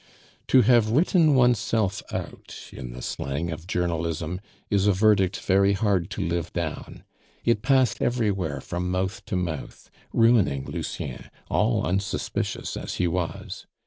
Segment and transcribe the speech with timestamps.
[0.47, 6.09] "To have written oneself out" (in the slang of journalism), is a verdict very hard
[6.09, 7.03] to live down.
[7.45, 13.67] It passed everywhere from mouth to mouth, ruining Lucien, all unsuspicious as he was.